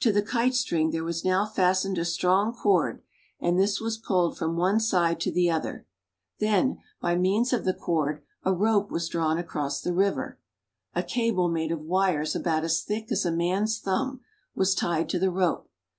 [0.00, 3.02] To the kite string there was now fastened a strong cord,
[3.38, 5.86] and this was pulled from one side to the other.
[6.38, 7.16] Then, by NIAGARA FALLS.
[7.16, 10.38] 20: means of the cord, a rope was drawn across the river.
[10.94, 14.22] A cable made of wires about as thick as a man's thumb
[14.54, 15.68] was tied to the rope.